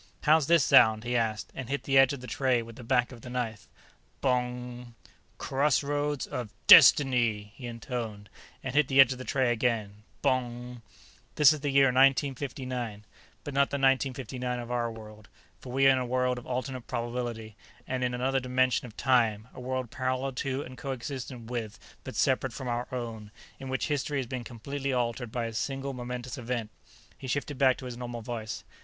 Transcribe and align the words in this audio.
"How's 0.21 0.47
this 0.47 0.63
sound?" 0.65 1.03
he 1.03 1.15
asked, 1.15 1.51
and 1.53 1.69
hit 1.69 1.83
the 1.83 1.95
edge 1.99 2.11
of 2.11 2.21
the 2.21 2.25
tray 2.25 2.63
with 2.63 2.75
the 2.75 2.83
back 2.83 3.11
of 3.11 3.21
the 3.21 3.29
knife, 3.29 3.67
Bong! 4.19 4.95
"Crossroads 5.37 6.25
of 6.25 6.49
Destiny!" 6.65 7.53
he 7.55 7.67
intoned, 7.67 8.27
and 8.63 8.73
hit 8.73 8.87
the 8.87 8.99
edge 8.99 9.11
of 9.11 9.19
the 9.19 9.23
tray 9.23 9.51
again, 9.51 10.01
Bong! 10.23 10.81
"This 11.35 11.53
is 11.53 11.59
the 11.59 11.69
year 11.69 11.85
1959 11.93 13.05
but 13.43 13.53
not 13.53 13.69
the 13.69 13.75
1959 13.75 14.57
of 14.57 14.71
our 14.71 14.91
world, 14.91 15.29
for 15.59 15.71
we 15.71 15.85
are 15.85 15.91
in 15.91 15.99
a 15.99 16.05
world 16.07 16.39
of 16.39 16.47
alternate 16.47 16.87
probability, 16.87 17.55
in 17.87 18.01
another 18.01 18.39
dimension 18.39 18.87
of 18.87 18.97
time; 18.97 19.49
a 19.53 19.59
world 19.61 19.91
parallel 19.91 20.31
to 20.31 20.63
and 20.63 20.79
coexistent 20.79 21.51
with 21.51 21.77
but 22.03 22.15
separate 22.15 22.53
from 22.53 22.67
our 22.67 22.87
own, 22.91 23.29
in 23.59 23.69
which 23.69 23.87
history 23.87 24.17
has 24.17 24.25
been 24.25 24.43
completely 24.43 24.91
altered 24.91 25.31
by 25.31 25.45
a 25.45 25.53
single 25.53 25.93
momentous 25.93 26.39
event." 26.39 26.71
He 27.19 27.27
shifted 27.27 27.59
back 27.59 27.77
to 27.77 27.85
his 27.85 27.97
normal 27.97 28.23
voice. 28.23 28.63